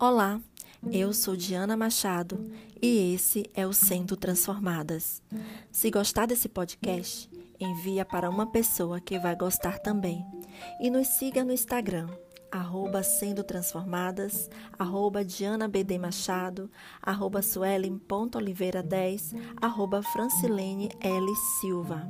[0.00, 0.40] Olá,
[0.92, 5.20] eu sou Diana Machado e esse é o Sendo Transformadas.
[5.72, 7.28] Se gostar desse podcast,
[7.58, 10.24] envia para uma pessoa que vai gostar também
[10.80, 12.06] e nos siga no Instagram
[12.50, 14.48] arroba sendo transformadas,
[14.78, 16.70] arroba Diana BD Machado,
[17.02, 21.34] arroba Suelen.oliveira 10, arroba Francilene L.
[21.60, 22.08] Silva.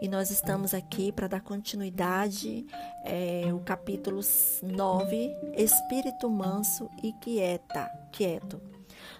[0.00, 2.64] E nós estamos aqui para dar continuidade
[3.04, 4.20] é, o capítulo
[4.62, 8.60] 9, Espírito Manso e Quieta, Quieto.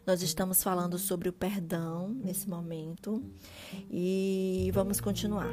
[0.06, 3.20] Nós estamos falando sobre o perdão nesse momento
[3.90, 5.50] e vamos continuar.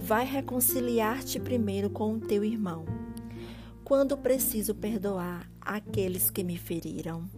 [0.00, 2.84] Vai reconciliar-te primeiro com o teu irmão
[3.84, 7.28] quando preciso perdoar aqueles que me feriram.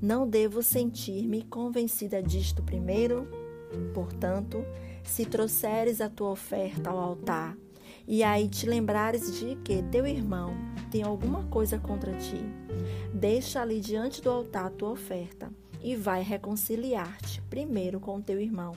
[0.00, 3.28] Não devo sentir-me convencida disto primeiro?
[3.94, 4.64] Portanto,
[5.08, 7.56] se trouxeres a tua oferta ao altar
[8.06, 10.54] e aí te lembrares de que teu irmão
[10.90, 12.40] tem alguma coisa contra ti,
[13.12, 15.50] deixa ali diante do altar a tua oferta
[15.82, 18.74] e vai reconciliar-te primeiro com teu irmão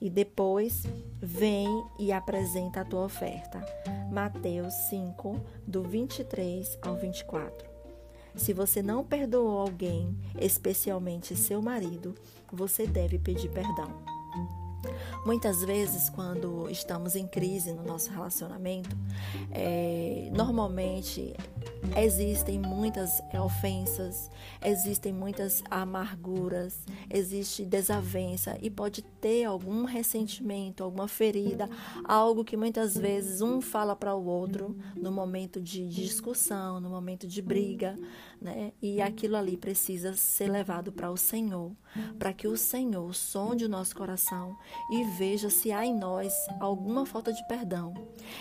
[0.00, 0.84] e depois
[1.20, 3.60] vem e apresenta a tua oferta.
[4.10, 7.68] Mateus 5, do 23 ao 24.
[8.34, 12.14] Se você não perdoou alguém, especialmente seu marido,
[12.50, 13.92] você deve pedir perdão.
[15.24, 18.96] Muitas vezes, quando estamos em crise no nosso relacionamento,
[19.50, 21.34] é, normalmente
[21.96, 24.30] existem muitas ofensas,
[24.64, 26.78] existem muitas amarguras,
[27.10, 31.68] existe desavença e pode ter algum ressentimento, alguma ferida,
[32.04, 37.26] algo que muitas vezes um fala para o outro no momento de discussão, no momento
[37.26, 37.98] de briga,
[38.40, 38.72] né?
[38.80, 41.72] E aquilo ali precisa ser levado para o Senhor,
[42.18, 44.56] para que o Senhor sonde o nosso coração
[44.90, 47.92] e veja se há em nós alguma falta de perdão.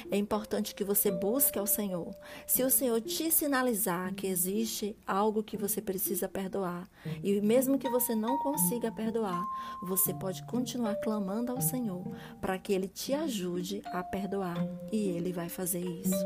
[0.09, 2.15] É importante que você busque ao Senhor.
[2.47, 6.87] Se o Senhor te sinalizar que existe algo que você precisa perdoar,
[7.23, 9.43] e mesmo que você não consiga perdoar,
[9.81, 12.03] você pode continuar clamando ao Senhor
[12.39, 14.57] para que ele te ajude a perdoar,
[14.91, 16.23] e ele vai fazer isso.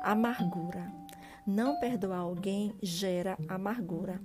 [0.00, 0.90] Amargura.
[1.46, 4.18] Não perdoar alguém gera amargura.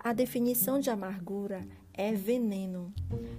[0.00, 2.92] A definição de amargura é veneno.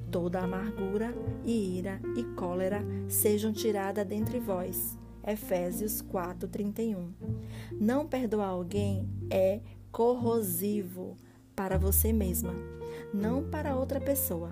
[0.10, 1.14] Toda amargura
[1.44, 4.98] e ira e cólera sejam tiradas dentre vós.
[5.26, 7.10] Efésios 4:31.
[7.72, 9.60] Não perdoar alguém é
[9.92, 11.16] corrosivo
[11.56, 12.54] para você mesma,
[13.14, 14.52] não para outra pessoa.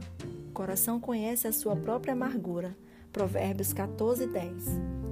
[0.49, 2.75] O coração conhece a sua própria amargura.
[3.11, 4.65] Provérbios 14:10.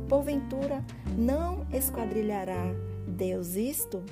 [0.08, 0.84] Porventura
[1.18, 2.74] não esquadrilhará
[3.08, 4.04] Deus isto?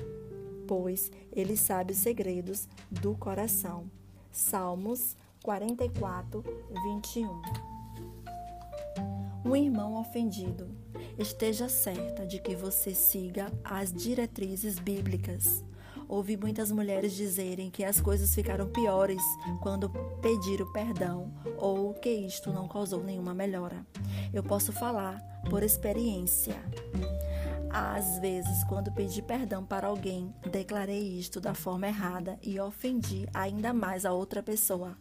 [0.68, 3.90] Pois ele sabe os segredos do coração.
[4.32, 6.44] Salmos 44,
[6.84, 7.42] 21.
[9.44, 10.68] Um irmão ofendido.
[11.20, 15.66] Esteja certa de que você siga as diretrizes bíblicas.
[16.08, 19.22] Ouvi muitas mulheres dizerem que as coisas ficaram piores
[19.62, 19.90] quando
[20.22, 23.86] pediram perdão ou que isto não causou nenhuma melhora.
[24.34, 25.20] Eu posso falar
[25.50, 26.56] por experiência.
[27.70, 33.74] Às vezes, quando pedi perdão para alguém, declarei isto da forma errada e ofendi ainda
[33.74, 34.98] mais a outra pessoa.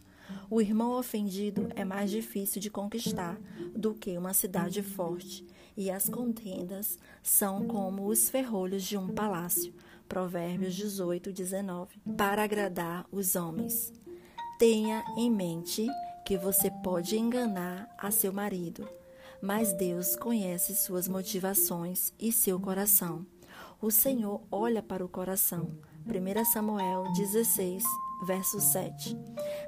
[0.49, 3.39] O irmão ofendido é mais difícil de conquistar
[3.73, 5.47] do que uma cidade forte,
[5.79, 9.73] e as contendas são como os ferrolhos de um palácio.
[10.07, 11.99] Provérbios 18, 19.
[12.15, 13.91] Para agradar os homens.
[14.59, 15.87] Tenha em mente
[16.25, 18.87] que você pode enganar a seu marido
[19.41, 23.25] mas Deus conhece suas motivações e seu coração.
[23.81, 25.71] O Senhor olha para o coração.
[26.05, 27.83] 1 Samuel 16,
[28.25, 29.17] verso 7.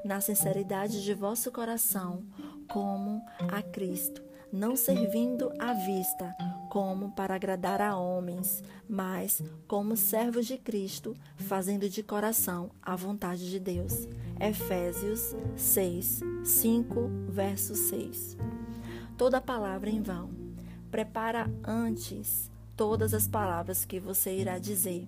[0.04, 2.26] Na sinceridade de vosso coração,
[2.68, 6.36] como a Cristo, não servindo à vista,
[6.70, 13.50] como para agradar a homens, mas como servos de Cristo, fazendo de coração a vontade
[13.50, 14.08] de Deus.
[14.40, 18.38] Efésios 6, 5, verso 6
[19.22, 20.32] toda palavra em vão.
[20.90, 25.08] Prepara antes todas as palavras que você irá dizer.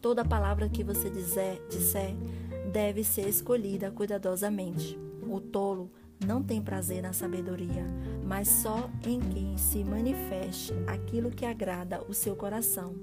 [0.00, 2.16] Toda palavra que você dizer, disser
[2.72, 4.98] deve ser escolhida cuidadosamente.
[5.22, 5.88] O tolo
[6.24, 7.84] não tem prazer na sabedoria,
[8.24, 12.94] mas só em quem se manifeste aquilo que agrada o seu coração.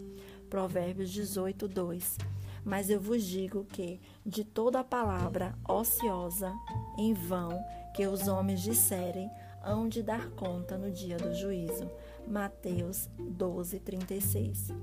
[0.49, 2.17] Provérbios 18, 2.
[2.63, 6.53] Mas eu vos digo que, de toda palavra ociosa,
[6.97, 7.59] em vão,
[7.95, 9.29] que os homens disserem,
[9.63, 11.89] hão de dar conta no dia do juízo.
[12.27, 14.73] Mateus 12, 36.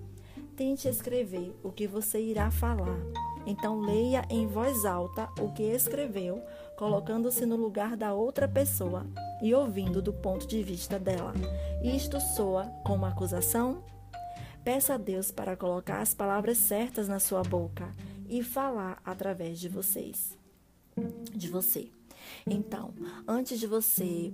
[0.59, 2.99] Tente escrever o que você irá falar.
[3.47, 6.43] Então leia em voz alta o que escreveu,
[6.77, 9.07] colocando-se no lugar da outra pessoa
[9.41, 11.33] e ouvindo do ponto de vista dela.
[11.81, 13.85] Isto soa como acusação?
[14.65, 17.95] Peça a Deus para colocar as palavras certas na sua boca
[18.29, 20.37] e falar através de vocês,
[21.33, 21.89] de você.
[22.47, 22.95] Então,
[23.27, 24.33] antes de você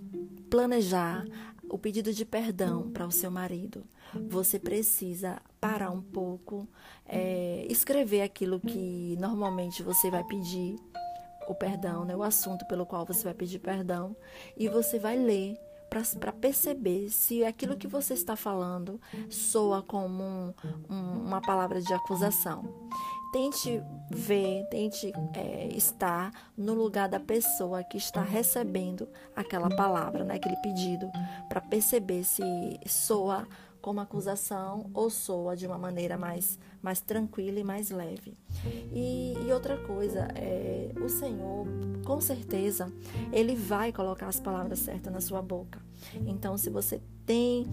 [0.51, 1.25] planejar
[1.69, 3.85] o pedido de perdão para o seu marido,
[4.29, 6.69] você precisa parar um pouco,
[7.07, 10.77] é, escrever aquilo que normalmente você vai pedir
[11.49, 14.17] o perdão, né, o assunto pelo qual você vai pedir perdão,
[14.57, 15.59] e você vai ler
[16.19, 19.01] para perceber se aquilo que você está falando
[19.31, 20.55] soa como um,
[20.91, 22.89] um, uma palavra de acusação.
[23.35, 30.37] Tente ver, tente é, estar no lugar da pessoa que está recebendo aquela palavra, né,
[30.37, 31.11] aquele pedido,
[31.49, 32.45] para perceber se
[32.87, 33.45] soa
[33.83, 38.39] como acusação ou soa de uma maneira mais, mais tranquila e mais leve.
[38.93, 41.67] E, e outra coisa, é, o Senhor,
[42.07, 42.87] com certeza,
[43.33, 45.83] Ele vai colocar as palavras certas na sua boca.
[46.25, 47.67] Então, se você tem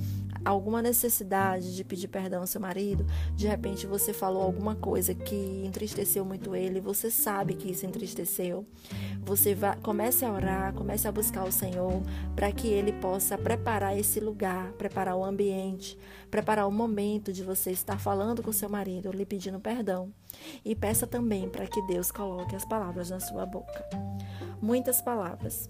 [0.43, 3.05] alguma necessidade de pedir perdão ao seu marido,
[3.35, 8.65] de repente você falou alguma coisa que entristeceu muito ele, você sabe que isso entristeceu,
[9.21, 12.01] você vai, comece a orar, comece a buscar o Senhor
[12.35, 15.97] para que ele possa preparar esse lugar, preparar o ambiente,
[16.29, 20.11] preparar o momento de você estar falando com seu marido, lhe pedindo perdão.
[20.63, 23.85] E peça também para que Deus coloque as palavras na sua boca.
[24.61, 25.69] Muitas palavras.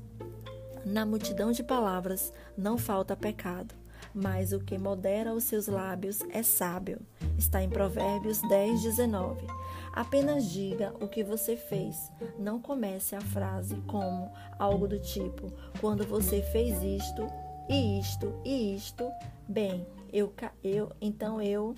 [0.85, 3.75] Na multidão de palavras não falta pecado,
[4.13, 6.99] mas o que modera os seus lábios é sábio.
[7.37, 9.45] Está em Provérbios 10, 19.
[9.93, 12.11] Apenas diga o que você fez.
[12.39, 17.27] Não comece a frase como algo do tipo: quando você fez isto,
[17.69, 19.07] e isto, e isto,
[19.47, 20.33] bem, eu,
[20.63, 21.75] eu então eu.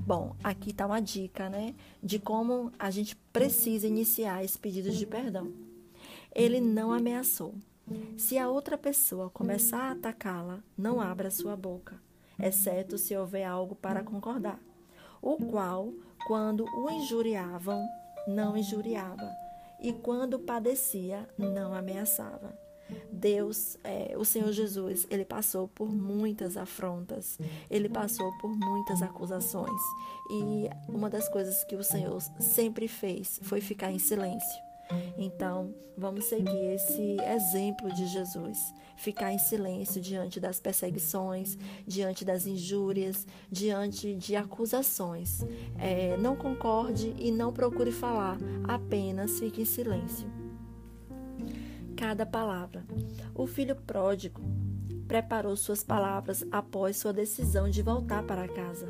[0.00, 1.74] Bom, aqui está uma dica, né?
[2.02, 5.52] De como a gente precisa iniciar esse pedido de perdão.
[6.34, 7.54] Ele não ameaçou.
[8.16, 12.00] Se a outra pessoa começar a atacá-la, não abra sua boca,
[12.38, 14.60] exceto se houver algo para concordar,
[15.20, 15.92] o qual,
[16.26, 17.84] quando o injuriavam,
[18.26, 19.30] não injuriava,
[19.80, 22.56] e quando padecia, não ameaçava.
[23.12, 27.38] Deus, é, o Senhor Jesus, ele passou por muitas afrontas,
[27.70, 29.80] ele passou por muitas acusações,
[30.30, 34.67] e uma das coisas que o Senhor sempre fez foi ficar em silêncio.
[35.16, 38.72] Então, vamos seguir esse exemplo de Jesus.
[38.96, 41.56] Ficar em silêncio diante das perseguições,
[41.86, 45.44] diante das injúrias, diante de acusações.
[45.78, 50.26] É, não concorde e não procure falar, apenas fique em silêncio.
[51.96, 52.84] Cada palavra.
[53.34, 54.40] O filho pródigo
[55.08, 58.86] preparou suas palavras após sua decisão de voltar para casa.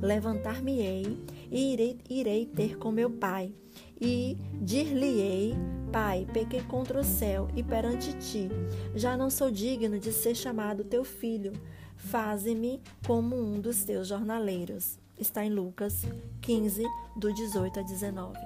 [0.00, 1.18] Levantar-me-ei
[1.50, 3.54] e irei, irei ter com meu pai
[4.02, 5.54] e dir-lhe-ei:
[5.92, 8.48] Pai, pequei contra o céu e perante ti.
[8.94, 11.52] Já não sou digno de ser chamado teu filho.
[11.96, 14.98] Faze-me como um dos teus jornaleiros.
[15.16, 16.02] Está em Lucas
[16.40, 16.84] 15,
[17.16, 18.38] do 18 a 19.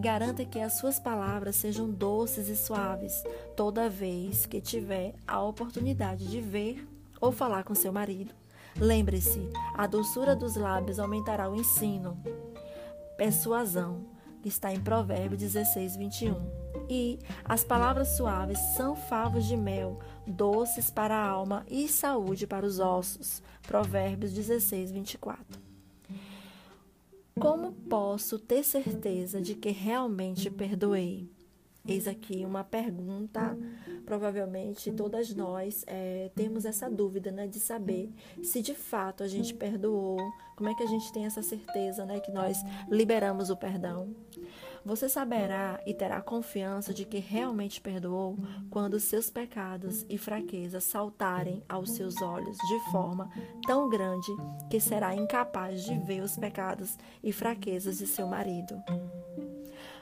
[0.00, 3.22] Garanta que as suas palavras sejam doces e suaves
[3.56, 6.86] toda vez que tiver a oportunidade de ver
[7.20, 8.34] ou falar com seu marido.
[8.76, 12.18] Lembre-se, a doçura dos lábios aumentará o ensino.
[13.16, 14.13] Persuasão
[14.48, 16.34] está em Provérbios 16, 21.
[16.88, 22.66] E as palavras suaves são favos de mel, doces para a alma e saúde para
[22.66, 23.42] os ossos.
[23.62, 25.60] Provérbios 16, 24.
[27.38, 31.33] Como posso ter certeza de que realmente perdoei?
[31.86, 33.56] Eis aqui uma pergunta.
[34.06, 38.10] Provavelmente todas nós é, temos essa dúvida, né, de saber
[38.42, 40.18] se de fato a gente perdoou.
[40.56, 44.14] Como é que a gente tem essa certeza, né, que nós liberamos o perdão?
[44.84, 48.36] Você saberá e terá confiança de que realmente perdoou
[48.70, 53.30] quando seus pecados e fraquezas saltarem aos seus olhos de forma
[53.66, 54.30] tão grande
[54.70, 58.74] que será incapaz de ver os pecados e fraquezas de seu marido.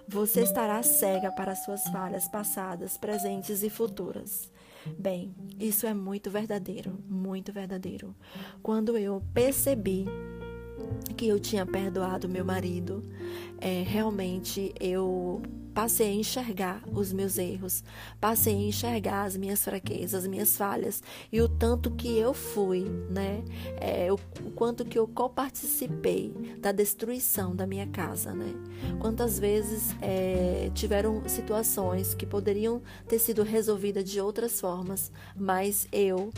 [0.09, 4.51] Você estará cega para suas falhas passadas, presentes e futuras.
[4.99, 8.15] Bem, isso é muito verdadeiro, muito verdadeiro.
[8.63, 10.07] Quando eu percebi
[11.17, 13.03] que eu tinha perdoado meu marido,
[13.61, 15.41] é, realmente eu
[15.75, 17.83] passei a enxergar os meus erros,
[18.21, 22.85] passei a enxergar as minhas fraquezas, as minhas falhas e o tanto que eu fui,
[23.11, 23.43] né?
[23.81, 28.53] É, o, o quanto que eu coparticipei da destruição da minha casa, né?
[29.01, 36.31] Quantas vezes é, tiveram situações que poderiam ter sido resolvidas de outras formas, mas eu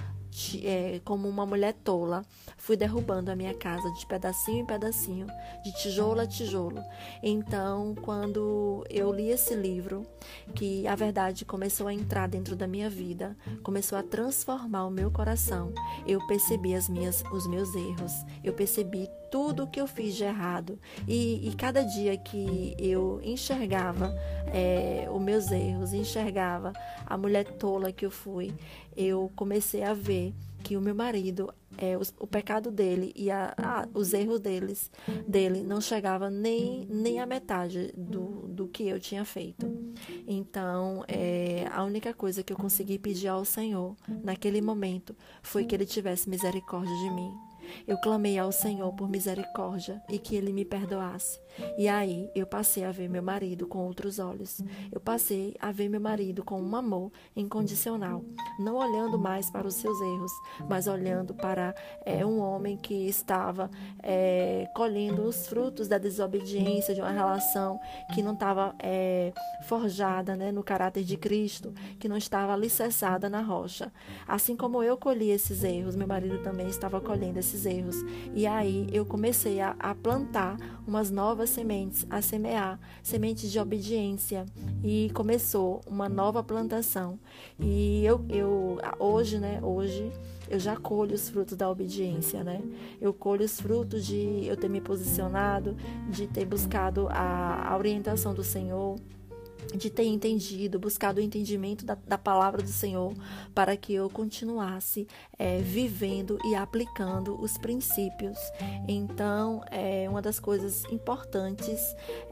[0.64, 2.24] é, como uma mulher tola,
[2.56, 5.26] fui derrubando a minha casa de pedacinho em pedacinho,
[5.62, 6.82] de tijolo a tijolo.
[7.22, 10.06] Então, quando eu li esse livro,
[10.54, 15.10] que a verdade começou a entrar dentro da minha vida, começou a transformar o meu
[15.10, 15.72] coração,
[16.06, 18.12] eu percebi as minhas, os meus erros,
[18.42, 20.78] eu percebi tudo que eu fiz de errado.
[21.08, 24.14] E, e cada dia que eu enxergava
[24.46, 26.72] é, os meus erros, enxergava
[27.04, 28.54] a mulher tola que eu fui,
[28.96, 33.52] eu comecei a ver que o meu marido, é, o, o pecado dele e a,
[33.58, 34.88] a, os erros deles,
[35.26, 39.66] dele não chegava nem, nem a metade do, do que eu tinha feito.
[40.28, 45.74] Então, é, a única coisa que eu consegui pedir ao Senhor naquele momento foi que
[45.74, 47.32] Ele tivesse misericórdia de mim.
[47.86, 51.44] Eu clamei ao Senhor por misericórdia e que ele me perdoasse.
[51.78, 54.60] E aí eu passei a ver meu marido com outros olhos.
[54.90, 58.24] Eu passei a ver meu marido com um amor incondicional,
[58.58, 60.32] não olhando mais para os seus erros,
[60.68, 63.70] mas olhando para é, um homem que estava
[64.02, 67.78] é, colhendo os frutos da desobediência de uma relação
[68.14, 69.32] que não estava é,
[69.68, 73.92] forjada né, no caráter de Cristo, que não estava alicerçada na rocha.
[74.26, 77.96] Assim como eu colhi esses erros, meu marido também estava colhendo esses erros.
[78.34, 80.56] E aí eu comecei a, a plantar
[80.86, 84.46] umas novas sementes a semear, sementes de obediência.
[84.82, 87.18] E começou uma nova plantação.
[87.58, 90.12] E eu, eu hoje, né, hoje
[90.48, 92.60] eu já colho os frutos da obediência, né?
[93.00, 95.76] Eu colho os frutos de eu ter me posicionado,
[96.10, 98.96] de ter buscado a, a orientação do Senhor,
[99.74, 103.14] de ter entendido, buscado o entendimento da, da, palavra do Senhor
[103.54, 105.06] para que eu continuasse
[105.38, 108.38] é, vivendo e aplicando os princípios.
[108.88, 111.80] Então, é uma das coisas importantes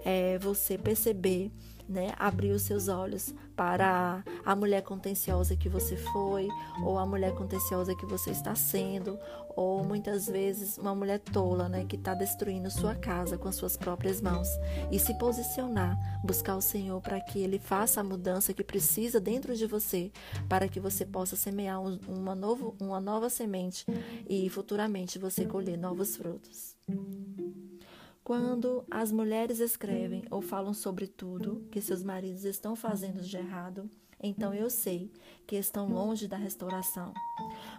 [0.05, 1.51] é você perceber
[1.93, 6.49] né, abrir os seus olhos para a mulher contenciosa que você foi,
[6.83, 9.19] ou a mulher contenciosa que você está sendo,
[9.55, 13.77] ou muitas vezes uma mulher tola, né, que está destruindo sua casa com as suas
[13.77, 14.49] próprias mãos,
[14.91, 19.55] e se posicionar, buscar o Senhor para que Ele faça a mudança que precisa dentro
[19.55, 20.11] de você,
[20.49, 23.85] para que você possa semear uma, novo, uma nova semente
[24.29, 26.75] e futuramente você colher novos frutos.
[28.25, 33.91] Quando as mulheres escrevem ou falam sobre tudo que seus maridos estão fazendo de errado,
[34.23, 35.11] então eu sei
[35.45, 37.13] que estão longe da restauração.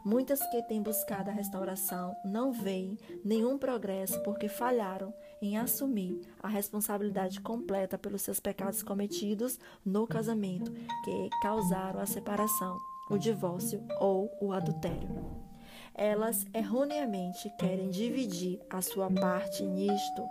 [0.04, 6.50] Muitas que têm buscado a restauração não veem nenhum progresso porque falharam em assumir a
[6.50, 10.74] responsabilidade completa pelos seus pecados cometidos no casamento,
[11.06, 12.78] que causaram a separação,
[13.10, 15.43] o divórcio ou o adultério
[15.94, 20.24] elas erroneamente querem dividir a sua parte nisto,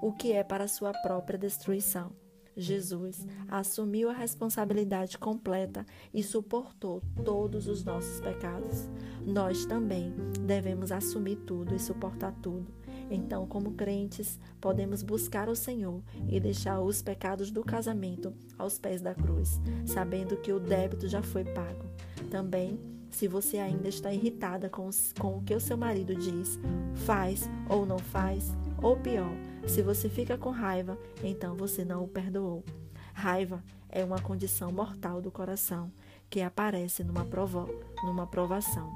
[0.00, 2.12] o que é para sua própria destruição.
[2.56, 8.88] Jesus assumiu a responsabilidade completa e suportou todos os nossos pecados.
[9.24, 10.12] Nós também
[10.46, 12.66] devemos assumir tudo e suportar tudo.
[13.10, 19.00] Então, como crentes, podemos buscar o Senhor e deixar os pecados do casamento aos pés
[19.00, 21.86] da cruz, sabendo que o débito já foi pago.
[22.30, 22.78] Também
[23.10, 24.88] se você ainda está irritada com,
[25.18, 26.58] com o que o seu marido diz,
[27.04, 28.52] faz ou não faz,
[28.82, 29.32] ou pior,
[29.66, 32.64] se você fica com raiva, então você não o perdoou.
[33.12, 35.90] Raiva é uma condição mortal do coração
[36.28, 37.68] que aparece numa, provo
[38.04, 38.90] numa provação.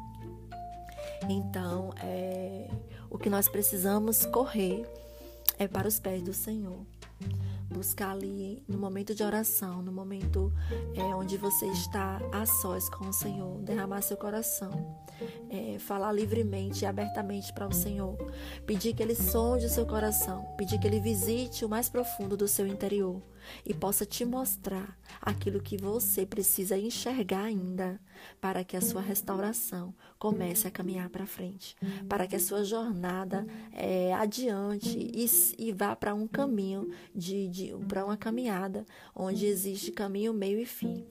[1.28, 2.71] Então, é,
[3.11, 4.87] o que nós precisamos correr
[5.59, 6.78] é para os pés do Senhor
[7.75, 10.52] buscar ali no momento de oração, no momento
[10.95, 15.04] é, onde você está a sós com o Senhor, derramar seu coração,
[15.50, 18.16] é, falar livremente e abertamente para o Senhor,
[18.64, 22.47] pedir que Ele sonde o seu coração, pedir que Ele visite o mais profundo do
[22.47, 23.21] seu interior
[23.65, 28.01] e possa te mostrar aquilo que você precisa enxergar ainda
[28.41, 31.77] para que a sua restauração comece a caminhar para frente,
[32.09, 35.27] para que a sua jornada é, adiante e,
[35.59, 40.67] e vá para um caminho de, de para uma caminhada onde existe caminho, meio e
[40.67, 41.05] fim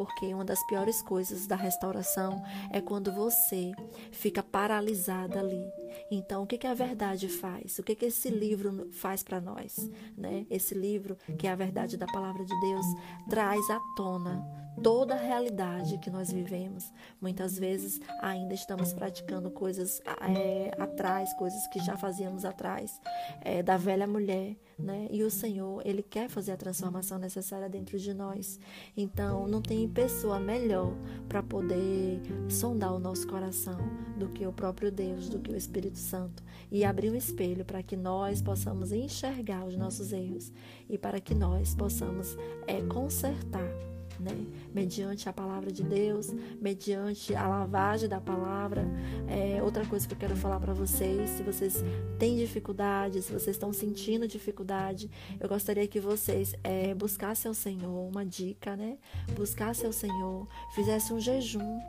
[0.00, 2.42] porque uma das piores coisas da restauração
[2.72, 3.70] é quando você
[4.10, 5.62] fica paralisada ali.
[6.10, 7.78] Então, o que, que a verdade faz?
[7.78, 9.90] O que, que esse livro faz para nós?
[10.16, 10.46] Né?
[10.48, 12.86] Esse livro, que é a verdade da palavra de Deus,
[13.28, 14.42] traz à tona
[14.82, 16.90] toda a realidade que nós vivemos.
[17.20, 23.00] Muitas vezes ainda estamos praticando coisas é, atrás, coisas que já fazíamos atrás,
[23.42, 25.06] é, da velha mulher, né?
[25.10, 28.58] E o Senhor, Ele quer fazer a transformação necessária dentro de nós.
[28.96, 30.92] Então, não tem pessoa melhor
[31.28, 33.78] para poder sondar o nosso coração
[34.16, 36.42] do que o próprio Deus, do que o Espírito Santo.
[36.70, 40.52] E abrir um espelho para que nós possamos enxergar os nossos erros
[40.88, 43.68] e para que nós possamos é, consertar
[44.20, 44.32] né?
[44.74, 48.86] Mediante a palavra de Deus, mediante a lavagem da palavra.
[49.28, 51.82] É, outra coisa que eu quero falar para vocês, se vocês
[52.18, 58.08] têm dificuldade, se vocês estão sentindo dificuldade, eu gostaria que vocês é, buscassem ao Senhor,
[58.08, 58.98] uma dica, né?
[59.34, 61.80] Buscassem ao Senhor, fizessem um jejum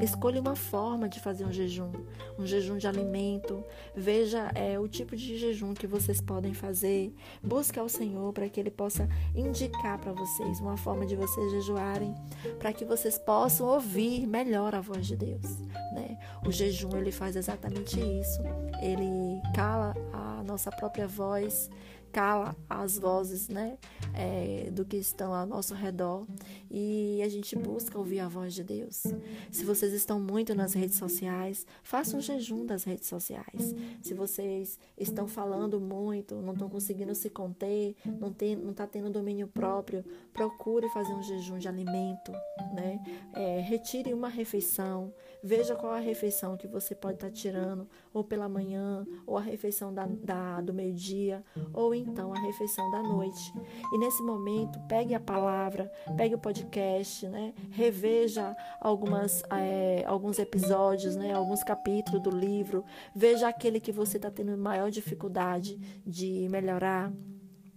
[0.00, 1.90] Escolha uma forma de fazer um jejum,
[2.38, 3.64] um jejum de alimento.
[3.94, 7.14] Veja é, o tipo de jejum que vocês podem fazer.
[7.42, 12.14] Busque ao Senhor para que Ele possa indicar para vocês uma forma de vocês jejuarem,
[12.58, 15.58] para que vocês possam ouvir melhor a voz de Deus.
[15.92, 16.18] Né?
[16.46, 18.42] O jejum ele faz exatamente isso.
[18.82, 21.70] Ele cala a nossa própria voz
[22.12, 23.78] cala as vozes né,
[24.14, 26.26] é, do que estão ao nosso redor
[26.70, 29.04] e a gente busca ouvir a voz de Deus.
[29.50, 33.74] Se vocês estão muito nas redes sociais, façam um jejum das redes sociais.
[34.02, 39.10] Se vocês estão falando muito, não estão conseguindo se conter, não está não tá tendo
[39.10, 42.32] domínio próprio, procure fazer um jejum de alimento.
[42.74, 43.00] Né?
[43.34, 48.24] É, retire uma refeição, veja qual a refeição que você pode estar tá tirando, ou
[48.24, 53.52] pela manhã, ou a refeição da, da do meio-dia, ou então a refeição da noite.
[53.92, 57.54] E nesse momento, pegue a palavra, pegue o podcast, né?
[57.70, 61.32] reveja algumas, é, alguns episódios, né?
[61.32, 67.12] alguns capítulos do livro, veja aquele que você está tendo maior dificuldade de melhorar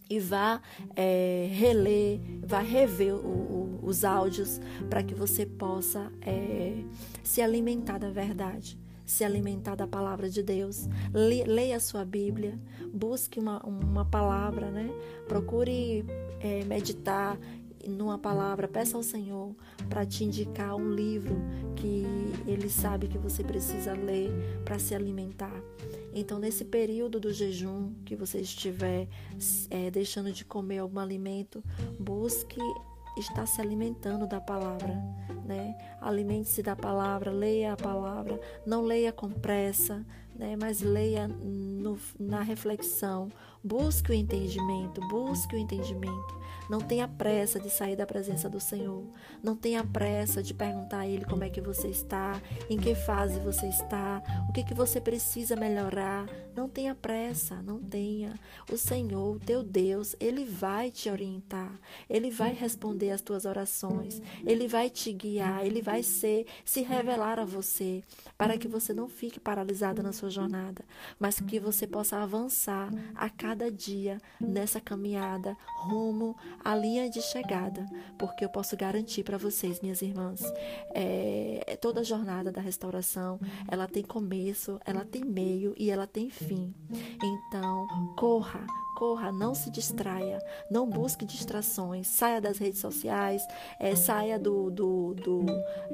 [0.10, 0.60] e vá
[0.96, 4.60] é, reler, vá rever o, o, os áudios
[4.90, 6.84] para que você possa é,
[7.24, 8.78] se alimentar da verdade
[9.10, 10.88] se alimentar da palavra de Deus.
[11.12, 12.60] Leia a sua Bíblia,
[12.94, 14.88] busque uma, uma palavra, né?
[15.28, 16.06] Procure
[16.40, 17.36] é, meditar
[17.88, 19.56] numa palavra, peça ao Senhor
[19.90, 21.36] para te indicar um livro
[21.76, 22.06] que
[22.46, 24.32] Ele sabe que você precisa ler
[24.64, 25.60] para se alimentar.
[26.14, 29.08] Então, nesse período do jejum que você estiver
[29.70, 31.64] é, deixando de comer algum alimento,
[32.00, 32.60] busque
[33.20, 34.96] está se alimentando da palavra,
[35.46, 35.78] né?
[36.02, 40.56] Alimente-se da palavra, leia a palavra, não leia com pressa, né?
[40.60, 43.30] Mas leia no, na reflexão,
[43.64, 46.40] busque o entendimento, busque o entendimento.
[46.70, 49.04] Não tenha pressa de sair da presença do Senhor.
[49.42, 52.40] Não tenha pressa de perguntar a Ele como é que você está,
[52.70, 56.28] em que fase você está, o que, que você precisa melhorar.
[56.56, 58.36] Não tenha pressa, não tenha.
[58.72, 61.72] O Senhor, teu Deus, Ele vai te orientar.
[62.08, 64.22] Ele vai responder às tuas orações.
[64.46, 65.66] Ele vai te guiar.
[65.66, 68.04] Ele vai ser, se revelar a você
[68.38, 70.86] para que você não fique paralisado na sua jornada,
[71.20, 77.86] mas que você possa avançar a cada dia nessa caminhada rumo a linha de chegada,
[78.18, 80.42] porque eu posso garantir para vocês, minhas irmãs,
[80.94, 86.30] é, toda a jornada da restauração, ela tem começo, ela tem meio e ela tem
[86.30, 86.74] fim.
[87.22, 88.66] Então, corra,
[89.00, 93.42] corra, não se distraia, não busque distrações, saia das redes sociais,
[93.80, 95.46] é, saia do, do, do,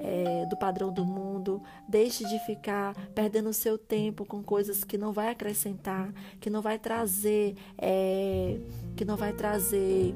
[0.02, 5.14] é, do padrão do mundo, deixe de ficar perdendo seu tempo com coisas que não
[5.14, 8.58] vai acrescentar, que não vai trazer, é,
[8.96, 10.16] que não vai trazer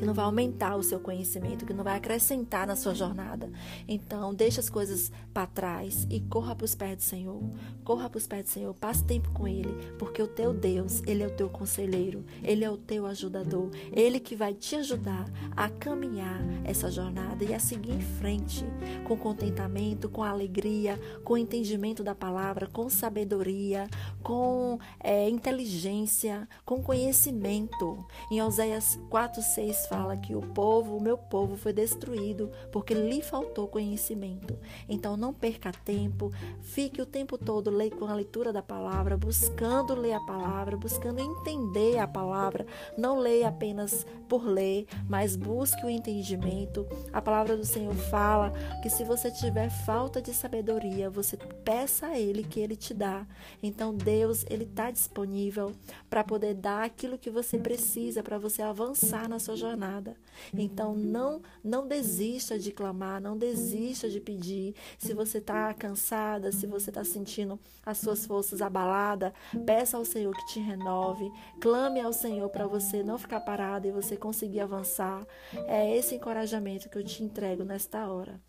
[0.00, 3.52] que não vai aumentar o seu conhecimento, que não vai acrescentar na sua jornada.
[3.86, 7.42] Então, deixe as coisas para trás e corra para os pés do Senhor.
[7.84, 11.22] Corra para os pés do Senhor, passe tempo com Ele, porque o teu Deus, Ele
[11.22, 15.68] é o teu conselheiro, Ele é o teu ajudador, Ele que vai te ajudar a
[15.68, 18.64] caminhar essa jornada e a seguir em frente
[19.04, 23.86] com contentamento, com alegria, com entendimento da palavra, com sabedoria,
[24.22, 28.02] com é, inteligência, com conhecimento.
[28.30, 33.20] Em Oséias 4, 6 fala que o povo, o meu povo, foi destruído porque lhe
[33.20, 34.56] faltou conhecimento.
[34.88, 40.12] Então não perca tempo, fique o tempo todo com a leitura da palavra, buscando ler
[40.12, 42.64] a palavra, buscando entender a palavra.
[42.96, 46.86] Não leia apenas por ler, mas busque o entendimento.
[47.12, 52.18] A palavra do Senhor fala que se você tiver falta de sabedoria, você peça a
[52.18, 53.26] Ele que Ele te dá.
[53.60, 55.72] Então Deus, Ele está disponível
[56.08, 60.16] para poder dar aquilo que você precisa para você avançar na sua jornada nada.
[60.52, 64.74] Então não não desista de clamar, não desista de pedir.
[64.98, 69.32] Se você está cansada, se você está sentindo as suas forças abaladas,
[69.66, 71.30] peça ao Senhor que te renove.
[71.60, 75.26] Clame ao Senhor para você não ficar parada e você conseguir avançar.
[75.66, 78.40] É esse encorajamento que eu te entrego nesta hora.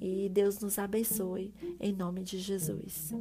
[0.00, 3.12] E Deus nos abençoe em nome de Jesus.